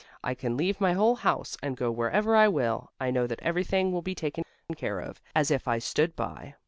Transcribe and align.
I 0.23 0.33
can 0.33 0.57
leave 0.57 0.81
my 0.81 0.93
whole 0.93 1.13
house 1.17 1.59
and 1.61 1.77
go 1.77 1.91
wherever 1.91 2.35
I 2.35 2.47
will, 2.47 2.91
I 2.99 3.11
know 3.11 3.27
that 3.27 3.39
everything 3.43 3.91
will 3.91 4.01
be 4.01 4.15
taken 4.15 4.43
care 4.75 4.99
of, 4.99 5.21
as 5.35 5.51
if 5.51 5.67
I 5.67 5.77
stood 5.77 6.15
by. 6.15 6.55